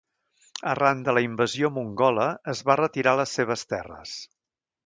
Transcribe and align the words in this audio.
Arran 0.71 1.03
de 1.07 1.13
la 1.17 1.23
invasió 1.25 1.69
mongola 1.77 2.27
es 2.57 2.65
va 2.71 2.79
retirar 2.83 3.15
a 3.19 3.23
les 3.23 3.39
seves 3.41 3.69
terres. 3.75 4.19